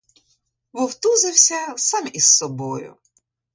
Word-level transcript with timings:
Вовтузився 0.73 1.73
сам 1.77 2.07
із 2.13 2.27
собою. 2.27 2.95